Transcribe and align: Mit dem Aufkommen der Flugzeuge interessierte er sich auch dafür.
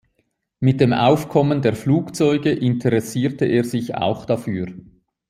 Mit 0.59 0.81
dem 0.81 0.93
Aufkommen 0.93 1.61
der 1.61 1.75
Flugzeuge 1.75 2.49
interessierte 2.51 3.45
er 3.45 3.63
sich 3.63 3.93
auch 3.93 4.25
dafür. 4.25 4.65